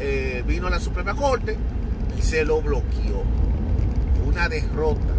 [0.00, 1.56] Eh, vino a la Suprema Corte
[2.18, 3.22] y se lo bloqueó.
[4.16, 5.14] Fue una derrota.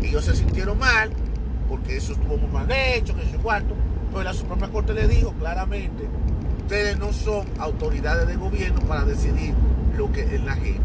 [0.00, 1.10] Ellos se sintieron mal
[1.68, 3.74] porque eso estuvo muy mal hecho, que sé cuánto.
[4.10, 6.08] Pero la Suprema Corte le dijo claramente
[6.64, 9.52] Ustedes no son autoridades de gobierno para decidir
[9.98, 10.80] lo que es la gente.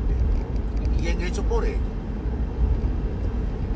[1.02, 1.78] Y han hecho por ello.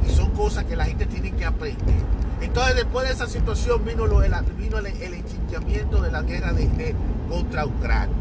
[0.05, 1.95] Y son cosas que la gente tiene que aprender.
[2.41, 6.93] Entonces, después de esa situación vino, lo, el, vino el, de la guerra de,
[7.29, 8.15] contra Ucrania.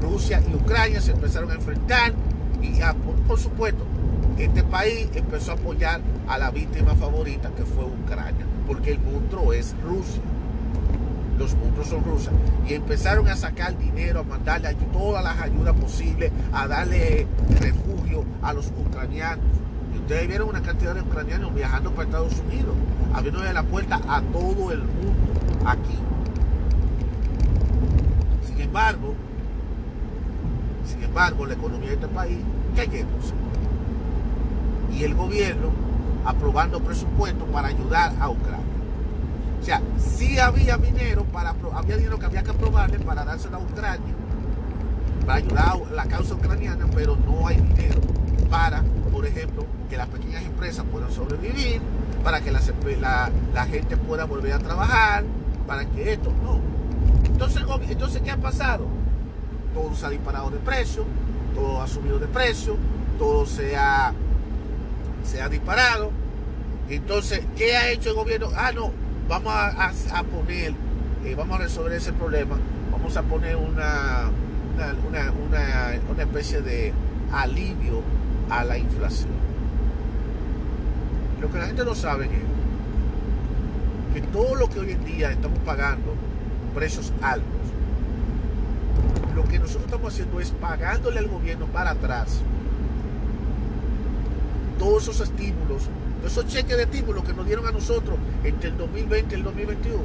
[0.00, 2.14] Rusia y Ucrania se empezaron a enfrentar
[2.62, 2.80] y
[3.28, 3.84] por, supuesto
[4.38, 9.52] este país empezó a apoyar a la víctima favorita que fue Ucrania, porque el monstruo
[9.52, 10.22] es Rusia
[11.40, 12.34] los monstruos son rusas,
[12.68, 17.26] y empezaron a sacar dinero, a mandarle todas las ayudas posibles, a darle
[17.58, 19.46] refugio a los ucranianos.
[19.94, 22.76] Y ustedes vieron una cantidad de ucranianos viajando para Estados Unidos,
[23.14, 25.96] abriendo la puerta a todo el mundo aquí.
[28.46, 29.14] Sin embargo,
[30.84, 32.38] sin embargo, la economía de este país
[32.76, 33.32] cayéndose.
[34.92, 35.70] Y el gobierno
[36.26, 38.69] aprobando presupuestos para ayudar a Ucrania.
[39.60, 43.60] O sea, sí había dinero para había dinero que había que aprobarle para dárselo a
[43.60, 44.14] Ucrania,
[45.26, 48.00] para ayudar a la causa ucraniana, pero no hay dinero
[48.48, 51.80] para, por ejemplo, que las pequeñas empresas puedan sobrevivir,
[52.24, 55.24] para que la, gente pueda volver a trabajar,
[55.66, 56.60] para que esto, no.
[57.24, 58.86] Entonces, entonces, ¿qué ha pasado?
[59.74, 61.04] Todo se ha disparado de precio,
[61.54, 62.76] todo ha subido de precio,
[63.18, 64.12] todo se ha,
[65.24, 66.10] se ha disparado.
[66.88, 68.48] Entonces, ¿qué ha hecho el gobierno?
[68.56, 68.90] Ah, no,
[69.30, 70.74] vamos a, poner,
[71.24, 72.56] eh, vamos a resolver ese problema,
[72.90, 74.28] vamos a poner una,
[75.08, 76.92] una, especie de
[77.32, 78.02] alivio
[78.50, 79.30] a la inflación.
[81.40, 82.30] Lo que la gente no sabe es
[84.14, 86.12] que todo lo que hoy en día estamos pagando,
[86.74, 87.46] precios altos,
[89.36, 92.40] lo que nosotros estamos haciendo es pagándole al gobierno para atrás
[94.76, 95.88] todos esos estímulos
[96.26, 99.98] esos cheques de estímulo que nos dieron a nosotros entre el 2020 y el 2021.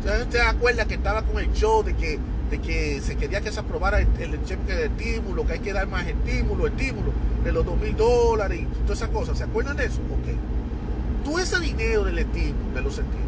[0.00, 2.18] ¿Usted se acuerda que estaba con el show de que,
[2.50, 5.86] de que se quería que se aprobara el, cheque de estímulo, que hay que dar
[5.86, 7.12] más estímulo, estímulo,
[7.42, 9.38] de los 2 mil dólares y todas esas cosas?
[9.38, 10.00] ¿Se acuerdan de eso?
[10.02, 11.24] Ok.
[11.24, 13.24] Todo ese dinero del estímulo, de los estímulos,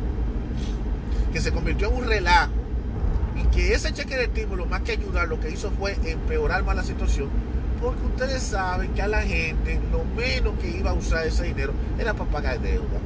[1.33, 2.53] que se convirtió en un relajo
[3.43, 6.77] y que ese cheque de estímulo, más que ayudar, lo que hizo fue empeorar más
[6.77, 7.31] la situación,
[7.81, 11.73] porque ustedes saben que a la gente lo menos que iba a usar ese dinero
[11.99, 12.99] era para pagar deuda.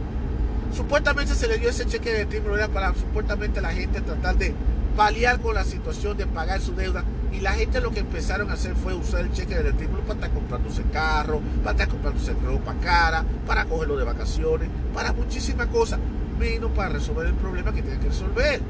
[0.75, 4.55] Supuestamente se le dio ese cheque de estímulo, era para supuestamente la gente tratar de
[4.97, 7.05] paliar con la situación de pagar su deuda.
[7.33, 10.15] Y la gente lo que empezaron a hacer fue usar el cheque de estímulo para
[10.15, 16.01] estar comprándose carro, para estar comprándose ropa cara, para cogerlo de vacaciones, para muchísimas cosas,
[16.39, 18.61] menos para resolver el problema que tienen que resolver.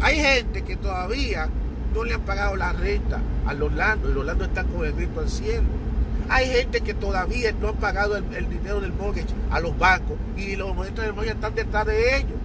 [0.00, 1.48] Hay gente que todavía
[1.98, 5.18] no le han pagado la renta al Orlando y los Orlando están con el grito
[5.18, 5.66] al cielo.
[6.28, 10.54] Hay gente que todavía no han pagado el, dinero del mortgage a los bancos y
[10.54, 12.38] los momentos del mortgage están detrás de ellos.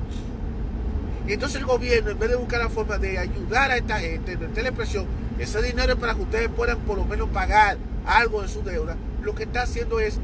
[1.27, 4.35] Y entonces el gobierno, en vez de buscar la forma de ayudar a esta gente,
[4.35, 5.05] de meterle presión,
[5.37, 9.35] ese dinero para que ustedes puedan por lo menos pagar algo de su deuda, lo
[9.35, 10.19] que está haciendo es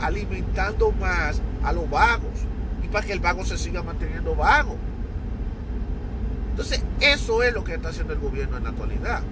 [0.00, 2.32] alimentando más a los vagos
[2.82, 4.76] y para que el vago se siga manteniendo vago.
[6.54, 9.22] Entonces, eso es lo que está haciendo el gobierno en la actualidad.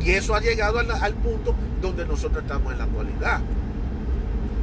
[0.00, 3.40] Y eso ha llegado al, punto donde nosotros estamos en la actualidad.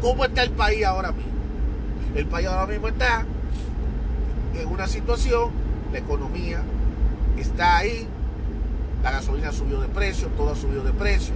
[0.02, 1.32] ¿Cómo está el país ahora mismo?
[2.16, 3.26] El país ahora mismo está
[4.60, 5.52] en una situación,
[5.92, 6.64] la economía
[7.38, 8.08] está ahí,
[9.04, 11.36] La gasolina subió de precio, todo ha subido de precio.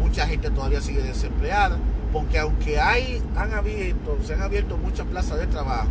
[0.00, 1.78] Mucha gente todavía sigue desempleada,
[2.12, 5.86] porque aunque hay, han abierto, se han abierto muchas plazas de trabajo,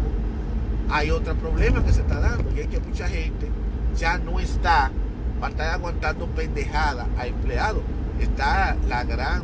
[0.90, 3.50] hay otro problema que se está dando y es que mucha gente
[3.98, 4.92] ya no está
[5.40, 7.82] para estar aguantando pendejada a empleados.
[8.20, 9.44] Está la gran,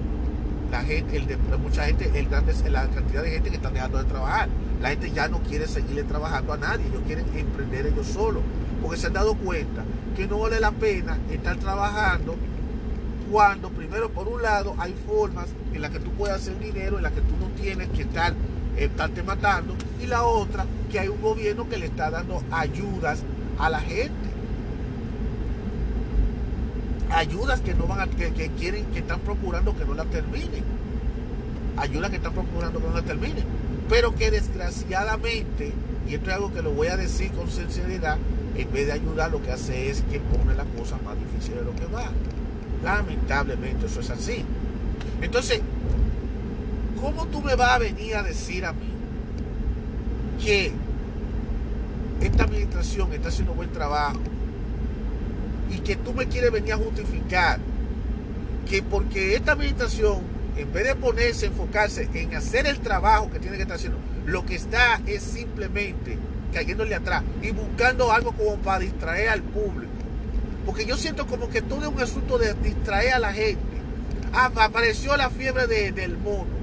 [0.72, 3.98] la gente, el de, mucha gente, el grande, la cantidad de gente que están dejando
[3.98, 4.50] de trabajar.
[4.82, 8.42] La gente ya no quiere seguirle trabajando a nadie, ellos quieren emprender ellos solos,
[8.82, 9.84] porque se han dado cuenta
[10.16, 12.36] que no vale la pena estar trabajando
[13.32, 17.04] cuando primero por un lado hay formas en las que tú puedes hacer dinero, en
[17.04, 18.34] las que tú no tienes que estar
[18.78, 23.24] estarte matando y la otra que hay un gobierno que le está dando ayudas
[23.60, 24.30] a la gente.
[27.12, 30.64] Ayudas que no van a, que, quieren que están procurando que no la terminen.
[31.78, 33.44] Ayudas que están procurando que no la terminen.
[33.90, 35.74] Pero que desgraciadamente
[36.08, 38.18] y esto es algo que lo voy a decir con sinceridad
[38.56, 41.66] en vez de ayudar lo que hace es que pone las cosas más difíciles de
[41.66, 42.10] lo que va.
[42.84, 44.44] Lamentablemente eso es así.
[45.22, 45.62] Entonces
[47.02, 48.92] ¿cómo tú me vas a venir a decir a mí
[50.42, 50.72] que
[52.22, 54.20] esta administración está haciendo buen trabajo
[55.72, 57.60] y que tú me quieres venir a justificar
[58.70, 60.20] que porque esta administración,
[60.56, 64.46] en vez de ponerse, enfocarse en hacer el trabajo que tiene que estar haciendo, lo
[64.46, 66.18] que está es simplemente
[66.54, 69.92] cayéndole atrás y buscando algo como para distraer al público.
[70.66, 73.60] Porque yo siento como que todo es un asunto de distraer a la gente.
[74.32, 76.61] Ah, apareció la fiebre del mono.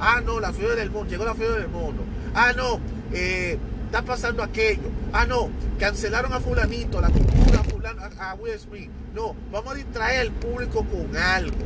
[0.00, 1.08] Ah, no, la fiebre del mono.
[1.08, 2.02] Llegó la fiebre del mono.
[2.34, 2.80] Ah, no,
[3.12, 4.90] eh, está pasando aquello.
[5.12, 8.90] Ah, no, cancelaron a fulanito, la cultura a, a Will Smith.
[9.14, 11.56] No, vamos a distraer al público con algo.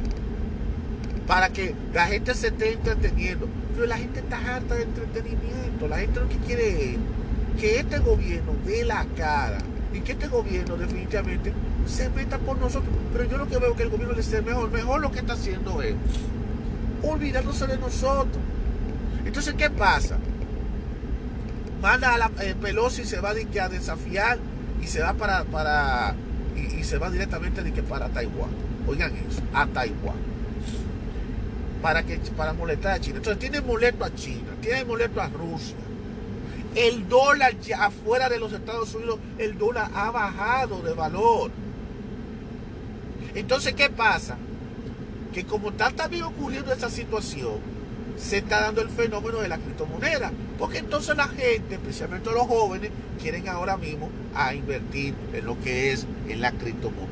[1.27, 3.49] Para que la gente se esté entreteniendo.
[3.75, 5.89] Pero la gente está harta de entretenimiento.
[5.89, 6.99] La gente lo que quiere es
[7.61, 9.59] que este gobierno dé la cara.
[9.93, 11.53] Y que este gobierno definitivamente
[11.87, 12.95] se meta por nosotros.
[13.13, 14.71] Pero yo lo que veo que el gobierno le esté mejor.
[14.71, 15.95] Mejor lo que está haciendo es
[17.03, 18.43] olvidándose de nosotros.
[19.25, 20.19] Entonces, ¿qué pasa?
[21.81, 24.39] manda a la eh, Pelosi se va a desafiar
[24.83, 26.15] y se va para, para
[26.57, 28.51] y, se va directamente de que para Taiwán.
[28.87, 30.17] Oigan eso, a Taiwán.
[31.83, 33.19] Para que para molestar a China.
[33.19, 35.77] Entonces tiene molesto a China, tiene molesto a Rusia.
[36.75, 41.51] El dólar ya afuera de los Estados Unidos, el dólar ha bajado de valor.
[43.35, 44.37] Entonces, ¿qué pasa?
[45.33, 47.59] Que como está también ocurriendo esta situación,
[48.19, 50.33] se está dando el fenómeno de la criptomoneda.
[50.59, 55.93] Porque entonces la gente, especialmente los jóvenes, quieren ahora mismo a invertir en lo que
[55.93, 57.09] es en la criptomoneda.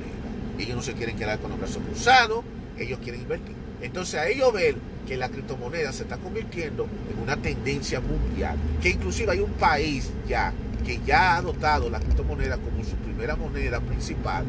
[0.58, 2.44] Ellos no se quieren quedar con los brazos cruzados,
[2.78, 3.54] ellos quieren invertir.
[3.82, 4.76] Entonces a ellos ver
[5.06, 10.10] que la criptomoneda se está convirtiendo en una tendencia mundial, que inclusive hay un país
[10.26, 10.52] ya
[10.84, 14.44] que ya ha adoptado la criptomoneda como su primera moneda principal,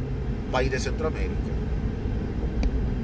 [0.52, 1.57] país de Centroamérica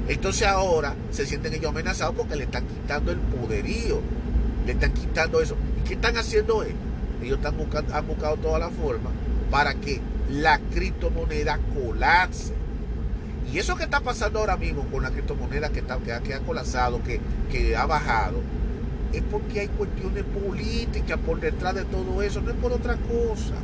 [0.08, 4.00] entonces ahora se sienten ellos amenazados porque le están quitando el poderío,
[4.66, 5.56] le están quitando eso.
[5.80, 6.78] ¿Y qué están haciendo ellos?
[7.22, 9.10] Ellos están buscando, han buscado toda la forma
[9.50, 12.52] para que la criptomoneda colapse.
[13.52, 17.02] Y eso que está pasando ahora mismo con la criptomoneda que, está, que, ha colapsado,
[17.02, 18.40] que, que ha bajado,
[19.12, 23.54] es porque hay cuestiones políticas por detrás de todo eso, no es por otra cosa.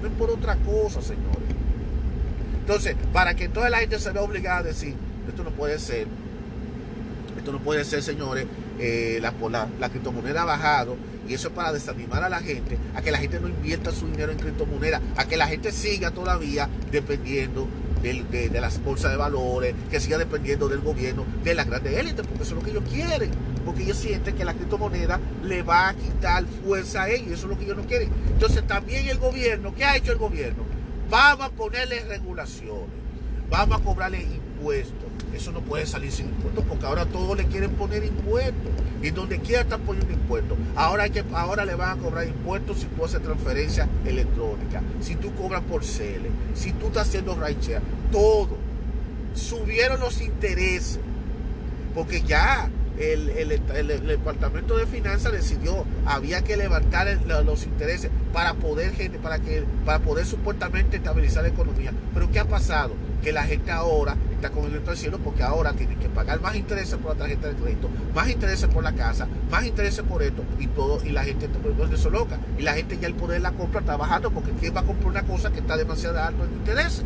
[0.00, 1.45] No es por otra cosa, señores.
[2.66, 4.92] Entonces, para que toda la gente se vea obligada a decir,
[5.28, 6.08] esto no puede ser,
[7.38, 8.44] esto no puede ser, señores,
[8.80, 9.32] eh, la,
[9.78, 10.96] la, criptomoneda ha bajado
[11.28, 14.08] y eso es para desanimar a la gente, a que la gente no invierta su
[14.08, 17.68] dinero en criptomoneda, a que la gente siga todavía dependiendo
[18.02, 22.42] de, las bolsas de valores, que siga dependiendo del gobierno, de las grandes élites, porque
[22.42, 23.30] eso es lo que ellos quieren,
[23.64, 27.50] porque ellos sienten que la criptomoneda le va a quitar fuerza a ellos, eso es
[27.50, 28.10] lo que ellos no quieren.
[28.32, 30.75] Entonces también el gobierno, ¿qué ha hecho el gobierno?
[31.08, 32.88] Vamos a ponerle regulaciones,
[33.48, 35.06] vamos a cobrarle impuestos.
[35.34, 38.72] Eso no puede salir sin impuestos porque ahora todos le quieren poner impuestos.
[39.02, 40.56] Y donde quiera están poniendo impuestos.
[40.74, 45.14] Ahora, hay que, ahora le van a cobrar impuestos si tú haces transferencia electrónica, si
[45.16, 47.80] tú cobras por CELE, si tú estás haciendo ride
[48.10, 48.56] todo.
[49.34, 50.98] Subieron los intereses.
[51.94, 58.92] Porque ya el, Departamento de Finanzas decidió, había que levantar los intereses para poder,
[59.22, 61.92] para, que, para poder supuestamente estabilizar la economía.
[62.14, 62.94] Pero ¿qué ha pasado?
[63.22, 66.96] Que la gente ahora está con el cielo porque ahora tiene que pagar más intereses
[66.96, 70.66] por la tarjeta de crédito, más intereses por la casa, más intereses por esto y
[70.68, 71.48] todo, y la gente
[71.96, 72.38] se loca.
[72.58, 74.84] Y la gente ya el poder de la compra está bajando porque ¿quién va a
[74.84, 77.02] comprar una cosa que está demasiado alto en interés?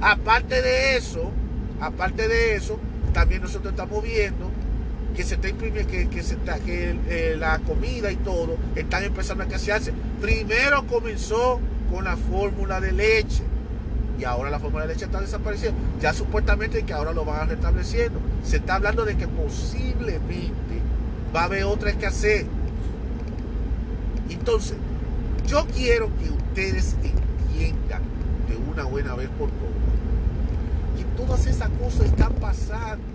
[0.00, 1.30] Aparte de eso,
[1.80, 2.78] aparte de eso,
[3.12, 4.50] también nosotros estamos viendo
[5.14, 9.44] que se está imprimiendo, que, se está, que eh, la comida y todo están empezando
[9.44, 9.92] a escasearse.
[10.20, 11.60] Primero comenzó
[11.92, 13.42] con la fórmula de leche.
[14.18, 15.78] y ahora la fórmula de leche está desapareciendo.
[16.00, 18.20] Ya supuestamente que ahora lo van a restableciendo.
[18.42, 20.80] Se está hablando de que posiblemente
[21.34, 22.46] va a haber otra escasez.
[24.28, 24.76] Entonces,
[25.46, 28.02] yo quiero que ustedes entiendan
[28.48, 29.74] de una buena vez por todas
[30.96, 33.13] que todas esas cosas están pasando.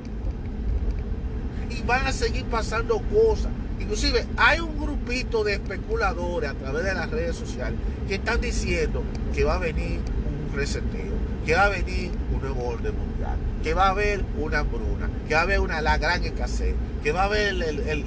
[1.69, 3.51] Y van a seguir pasando cosas.
[3.79, 9.03] Inclusive hay un grupito de especuladores a través de las redes sociales que están diciendo
[9.33, 11.13] que va a venir un reseteo,
[11.45, 15.33] que va a venir un nuevo orden mundial, que va a haber una hambruna, que
[15.33, 17.53] va a haber una la gran escasez, que va a haber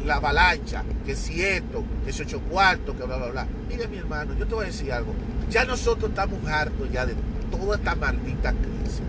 [0.04, 3.46] la avalancha, que si esto, que si ocho cuartos, que bla, bla, bla.
[3.68, 5.14] Mire mi hermano, yo te voy a decir algo.
[5.50, 7.14] Ya nosotros estamos hartos ya de
[7.50, 9.02] toda esta maldita crisis.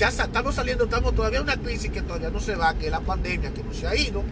[0.00, 2.90] Ya estamos saliendo, estamos todavía en una crisis que todavía no se va, que es
[2.90, 4.22] la pandemia, que no se ha ido.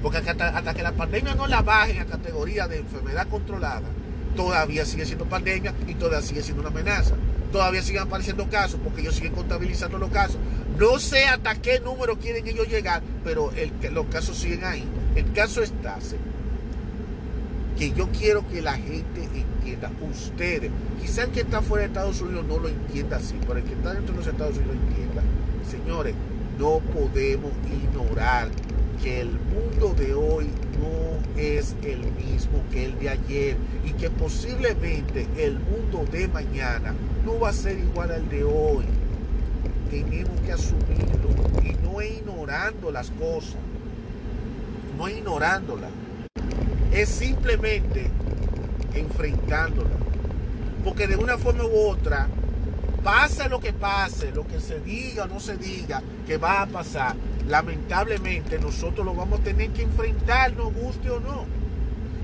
[0.00, 3.86] Porque hasta, que la pandemia no la baje a categoría de enfermedad controlada,
[4.34, 7.14] todavía sigue siendo pandemia y todavía sigue siendo una amenaza.
[7.52, 10.38] Todavía siguen apareciendo casos porque ellos siguen contabilizando los casos.
[10.78, 13.52] No sé hasta qué número quieren ellos llegar, pero
[13.92, 14.88] los casos siguen ahí.
[15.14, 15.98] El caso está,
[17.80, 20.70] que yo quiero que la gente entienda, ustedes,
[21.00, 23.72] quizás el que está fuera de Estados Unidos no lo entienda así, pero el que
[23.72, 25.22] está dentro de los Estados Unidos entienda.
[25.66, 26.14] Señores,
[26.58, 27.50] no podemos
[27.82, 28.48] ignorar
[29.02, 33.56] que el mundo de hoy no es el mismo que el de ayer
[33.86, 38.84] y que posiblemente el mundo de mañana no va a ser igual al de hoy.
[39.90, 41.30] Tenemos que asumirlo
[41.64, 43.56] y no ignorando las cosas,
[44.98, 45.88] no ignorándolas,
[46.92, 48.06] es simplemente
[48.94, 49.92] enfrentándolas.
[50.84, 52.28] Porque de una forma u otra,
[53.04, 56.66] pase lo que pase, lo que se diga o no se diga que va a
[56.66, 57.14] pasar,
[57.48, 61.44] lamentablemente nosotros lo vamos a tener que enfrentar, nos guste o no.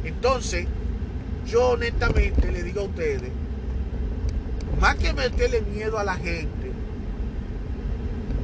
[0.05, 0.67] Entonces,
[1.47, 3.31] yo honestamente le digo a ustedes,
[4.81, 6.73] más que meterle miedo a la gente,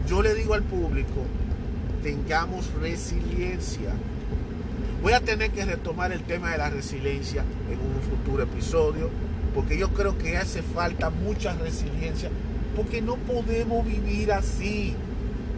[0.08, 1.24] yo le digo al público,
[2.02, 3.92] tengamos resiliencia.
[5.02, 9.10] Voy a tener que retomar el tema de la resiliencia en un futuro episodio,
[9.52, 12.30] porque yo creo que hace falta mucha resiliencia,
[12.76, 14.94] porque no podemos vivir así.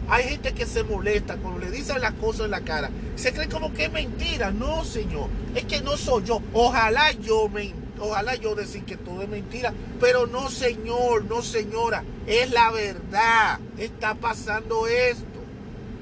[0.09, 2.89] Hay gente que se molesta cuando le dicen las cosas en la cara.
[3.15, 4.49] Se cree como que es mentira.
[4.49, 5.29] No, señor.
[5.53, 6.41] Es que no soy yo.
[6.53, 9.73] Ojalá yo me ojalá yo decir que todo es mentira.
[9.99, 12.03] Pero no, señor, no, señora.
[12.27, 13.59] Es la verdad.
[13.77, 15.25] Está pasando esto.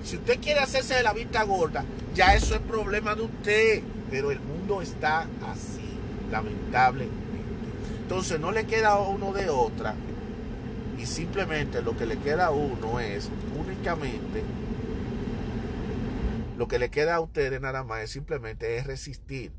[0.04, 3.84] Si usted quiere hacerse de la vista gorda, ya eso es problema de usted.
[4.10, 5.98] Pero el mundo está así,
[6.32, 7.16] lamentablemente.
[8.02, 9.96] Entonces no le queda a uno de otra
[10.98, 14.44] y simplemente lo que le queda a uno es únicamente
[16.58, 19.52] lo que le queda a ustedes nada más es simplemente es resistir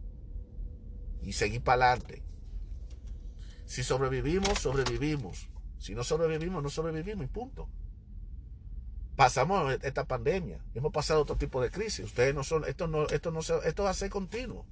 [1.23, 2.23] y seguir para adelante.
[3.67, 5.51] Si sobrevivimos, sobrevivimos.
[5.79, 7.69] Si no sobrevivimos, no sobrevivimos y punto.
[9.17, 12.07] Pasamos esta pandemia, hemos pasado otro tipo de crisis.
[12.07, 14.67] Ustedes no son, esto no, esto no, esto va a ser continuo.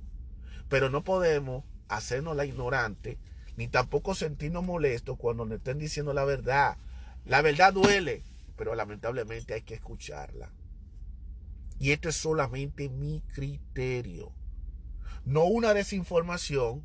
[0.68, 3.18] Pero no podemos hacernos la ignorante
[3.57, 6.76] ni tampoco sentirnos molestos cuando nos estén diciendo la verdad.
[7.24, 8.22] La verdad duele,
[8.57, 10.51] pero lamentablemente hay que escucharla.
[11.78, 14.32] Y esto es solamente mi criterio.
[15.24, 16.84] No una desinformación,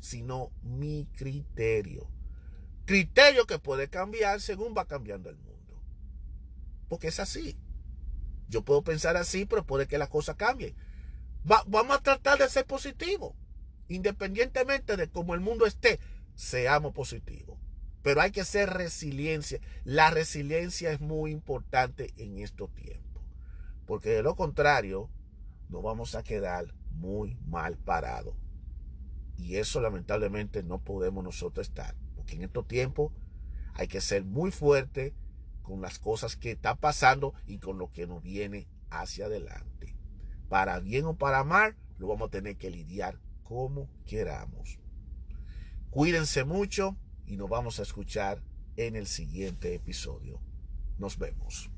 [0.00, 2.08] sino mi criterio.
[2.86, 5.57] Criterio que puede cambiar según va cambiando el mundo.
[6.88, 7.58] Porque es así.
[8.48, 10.74] Yo puedo pensar así, pero puede que las cosas cambien.
[11.44, 13.34] vamos a tratar de ser positivos
[13.88, 15.98] independientemente de cómo el mundo esté,
[16.34, 17.58] seamos positivos.
[18.02, 19.60] Pero hay que ser resiliencia.
[19.84, 23.22] La resiliencia es muy importante en estos tiempos.
[23.86, 25.10] Porque de lo contrario,
[25.68, 28.34] nos vamos a quedar muy mal parados.
[29.36, 31.96] Y eso lamentablemente no podemos nosotros estar.
[32.14, 33.12] Porque en estos tiempos
[33.74, 35.14] hay que ser muy fuerte
[35.68, 39.94] con las cosas que están pasando y con lo que nos viene hacia adelante.
[40.48, 44.78] Para bien o para mal, lo vamos a tener que lidiar como queramos.
[45.90, 46.96] Cuídense mucho
[47.26, 48.42] y nos vamos a escuchar
[48.76, 50.40] en el siguiente episodio.
[50.96, 51.70] Nos vemos.